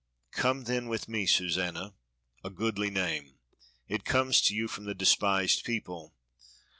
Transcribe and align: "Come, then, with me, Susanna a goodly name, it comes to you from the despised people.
"Come, 0.31 0.63
then, 0.63 0.87
with 0.87 1.07
me, 1.07 1.27
Susanna 1.27 1.93
a 2.43 2.49
goodly 2.49 2.89
name, 2.89 3.37
it 3.87 4.03
comes 4.03 4.41
to 4.41 4.55
you 4.55 4.67
from 4.67 4.85
the 4.85 4.95
despised 4.95 5.63
people. 5.63 6.15